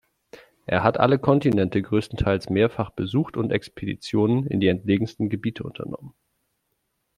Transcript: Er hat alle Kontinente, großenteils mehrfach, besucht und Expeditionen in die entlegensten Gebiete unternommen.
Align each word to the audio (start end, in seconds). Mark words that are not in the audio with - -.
Er 0.65 0.81
hat 0.81 0.99
alle 0.99 1.19
Kontinente, 1.19 1.79
großenteils 1.79 2.49
mehrfach, 2.49 2.89
besucht 2.89 3.37
und 3.37 3.51
Expeditionen 3.51 4.47
in 4.47 4.59
die 4.59 4.65
entlegensten 4.65 5.29
Gebiete 5.29 5.61
unternommen. 5.61 6.15